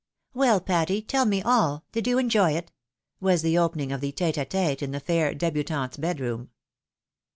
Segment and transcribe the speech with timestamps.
[0.33, 1.03] "Well, Patty!
[1.03, 1.83] tell me all.
[1.91, 2.71] Did you enjoy it?"
[3.19, 6.49] was the opening of the tete a tete in the fair debutante's bed room.